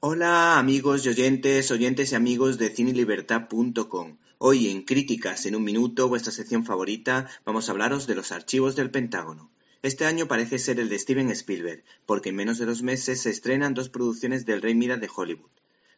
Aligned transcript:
Hola 0.00 0.60
amigos 0.60 1.04
y 1.04 1.08
oyentes, 1.08 1.72
oyentes 1.72 2.12
y 2.12 2.14
amigos 2.14 2.56
de 2.56 2.70
cinelibertad.com. 2.70 4.16
Hoy 4.38 4.68
en 4.68 4.82
Críticas 4.82 5.44
en 5.44 5.56
un 5.56 5.64
minuto, 5.64 6.06
vuestra 6.06 6.30
sección 6.30 6.64
favorita, 6.64 7.28
vamos 7.44 7.68
a 7.68 7.72
hablaros 7.72 8.06
de 8.06 8.14
los 8.14 8.30
archivos 8.30 8.76
del 8.76 8.92
Pentágono. 8.92 9.50
Este 9.82 10.06
año 10.06 10.28
parece 10.28 10.60
ser 10.60 10.78
el 10.78 10.88
de 10.88 11.00
Steven 11.00 11.32
Spielberg, 11.32 11.82
porque 12.06 12.28
en 12.28 12.36
menos 12.36 12.58
de 12.58 12.66
dos 12.66 12.84
meses 12.84 13.22
se 13.22 13.30
estrenan 13.30 13.74
dos 13.74 13.88
producciones 13.88 14.46
del 14.46 14.62
Rey 14.62 14.76
Mira 14.76 14.98
de 14.98 15.10
Hollywood. 15.12 15.50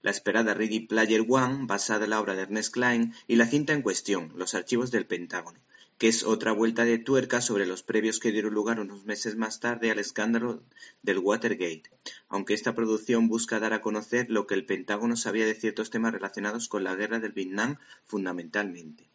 La 0.03 0.11
esperada 0.11 0.55
Ready 0.55 0.87
Player 0.87 1.27
One, 1.29 1.67
basada 1.67 2.05
en 2.05 2.11
la 2.11 2.21
obra 2.21 2.35
de 2.35 2.43
Ernest 2.43 2.73
Klein, 2.73 3.12
y 3.27 3.37
la 3.37 3.46
cinta 3.46 3.75
en 3.75 3.82
cuestión, 3.82 4.32
Los 4.35 4.55
archivos 4.55 4.91
del 4.91 5.07
Pentágono, 5.07 5.61
que 5.99 6.09
es 6.09 6.25
otra 6.25 6.53
vuelta 6.53 6.87
de 6.87 6.96
tuerca 6.96 7.43
sobre 7.43 7.67
los 7.67 7.82
previos 7.82 8.18
que 8.18 8.32
dieron 8.32 8.55
lugar 8.55 8.81
unos 8.81 9.05
meses 9.05 9.36
más 9.36 9.61
tarde 9.61 9.91
al 9.91 9.99
escándalo 9.99 10.63
del 11.03 11.18
Watergate, 11.18 11.91
aunque 12.31 12.55
esta 12.55 12.75
producción 12.75 13.29
busca 13.29 13.61
dar 13.61 13.75
a 13.75 13.82
conocer 13.82 14.31
lo 14.31 14.46
que 14.46 14.55
el 14.55 14.64
Pentágono 14.64 15.17
sabía 15.17 15.45
de 15.45 15.54
ciertos 15.54 15.90
temas 15.90 16.14
relacionados 16.14 16.68
con 16.68 16.82
la 16.82 16.95
guerra 16.95 17.18
del 17.18 17.32
Vietnam 17.32 17.76
fundamentalmente. 18.07 19.10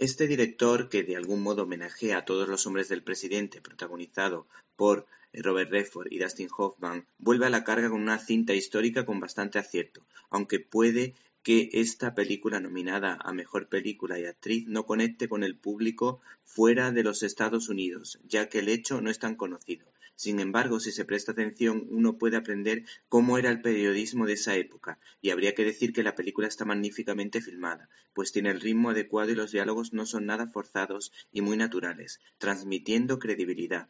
Este 0.00 0.26
director, 0.26 0.88
que 0.88 1.02
de 1.02 1.14
algún 1.14 1.42
modo 1.42 1.64
homenajea 1.64 2.16
a 2.16 2.24
todos 2.24 2.48
los 2.48 2.66
hombres 2.66 2.88
del 2.88 3.02
presidente, 3.02 3.60
protagonizado 3.60 4.46
por 4.74 5.06
Robert 5.34 5.70
Redford 5.70 6.10
y 6.10 6.18
Dustin 6.18 6.48
Hoffman, 6.56 7.04
vuelve 7.18 7.44
a 7.44 7.50
la 7.50 7.64
carga 7.64 7.90
con 7.90 8.00
una 8.00 8.18
cinta 8.18 8.54
histórica 8.54 9.04
con 9.04 9.20
bastante 9.20 9.58
acierto, 9.58 10.06
aunque 10.30 10.58
puede 10.58 11.12
que 11.42 11.68
esta 11.74 12.14
película 12.14 12.60
nominada 12.60 13.18
a 13.22 13.34
Mejor 13.34 13.68
Película 13.68 14.18
y 14.18 14.24
Actriz 14.24 14.66
no 14.66 14.86
conecte 14.86 15.28
con 15.28 15.44
el 15.44 15.54
público 15.54 16.22
fuera 16.44 16.92
de 16.92 17.02
los 17.02 17.22
Estados 17.22 17.68
Unidos, 17.68 18.18
ya 18.24 18.48
que 18.48 18.60
el 18.60 18.70
hecho 18.70 19.02
no 19.02 19.10
es 19.10 19.18
tan 19.18 19.34
conocido. 19.36 19.84
Sin 20.22 20.38
embargo, 20.38 20.80
si 20.80 20.92
se 20.92 21.06
presta 21.06 21.32
atención, 21.32 21.86
uno 21.88 22.18
puede 22.18 22.36
aprender 22.36 22.84
cómo 23.08 23.38
era 23.38 23.48
el 23.48 23.62
periodismo 23.62 24.26
de 24.26 24.34
esa 24.34 24.54
época, 24.54 24.98
y 25.22 25.30
habría 25.30 25.54
que 25.54 25.64
decir 25.64 25.94
que 25.94 26.02
la 26.02 26.14
película 26.14 26.46
está 26.46 26.66
magníficamente 26.66 27.40
filmada, 27.40 27.88
pues 28.12 28.30
tiene 28.30 28.50
el 28.50 28.60
ritmo 28.60 28.90
adecuado 28.90 29.30
y 29.30 29.34
los 29.34 29.50
diálogos 29.50 29.94
no 29.94 30.04
son 30.04 30.26
nada 30.26 30.46
forzados 30.46 31.10
y 31.32 31.40
muy 31.40 31.56
naturales, 31.56 32.20
transmitiendo 32.36 33.18
credibilidad 33.18 33.88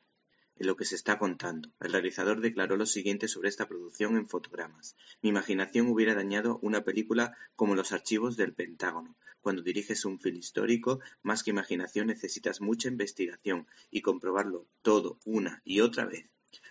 lo 0.66 0.76
que 0.76 0.84
se 0.84 0.94
está 0.94 1.18
contando. 1.18 1.70
El 1.80 1.92
realizador 1.92 2.40
declaró 2.40 2.76
lo 2.76 2.86
siguiente 2.86 3.28
sobre 3.28 3.48
esta 3.48 3.66
producción 3.66 4.16
en 4.16 4.28
fotogramas. 4.28 4.94
Mi 5.22 5.30
imaginación 5.30 5.88
hubiera 5.88 6.14
dañado 6.14 6.58
una 6.62 6.84
película 6.84 7.36
como 7.56 7.74
Los 7.74 7.92
archivos 7.92 8.36
del 8.36 8.52
Pentágono. 8.52 9.16
Cuando 9.40 9.62
diriges 9.62 10.04
un 10.04 10.20
film 10.20 10.36
histórico, 10.36 11.00
más 11.22 11.42
que 11.42 11.50
imaginación 11.50 12.08
necesitas 12.08 12.60
mucha 12.60 12.88
investigación 12.88 13.66
y 13.90 14.02
comprobarlo 14.02 14.66
todo 14.82 15.18
una 15.24 15.62
y 15.64 15.80
otra 15.80 16.04
vez. 16.04 16.26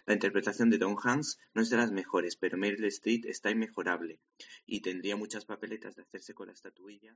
La 0.06 0.14
interpretación 0.14 0.70
de 0.70 0.78
Tom 0.78 0.96
Hanks 1.02 1.40
no 1.54 1.62
es 1.62 1.70
de 1.70 1.78
las 1.78 1.92
mejores, 1.92 2.36
pero 2.36 2.58
Meryl 2.58 2.86
Streep 2.86 3.26
está 3.26 3.50
inmejorable 3.50 4.20
y 4.66 4.82
tendría 4.82 5.16
muchas 5.16 5.46
papeletas 5.46 5.96
de 5.96 6.04
hacerse 6.04 6.34
con 6.34 6.48
la 6.48 6.54
estatuilla. 6.54 7.16